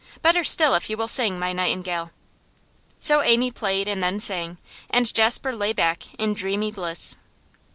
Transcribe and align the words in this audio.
Better 0.23 0.43
still 0.43 0.73
if 0.73 0.89
you 0.89 0.97
will 0.97 1.07
sing, 1.07 1.37
my 1.37 1.53
nightingale!' 1.53 2.09
So 2.99 3.21
Amy 3.21 3.51
first 3.51 3.59
played 3.59 3.87
and 3.87 4.01
then 4.01 4.19
sang, 4.19 4.57
and 4.89 5.13
Jasper 5.13 5.53
lay 5.53 5.73
back 5.73 6.05
in 6.17 6.33
dreamy 6.33 6.71
bliss. 6.71 7.17